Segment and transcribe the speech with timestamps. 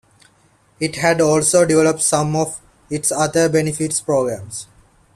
[0.79, 2.59] It had also developed some of
[2.89, 4.65] its other benefits programs.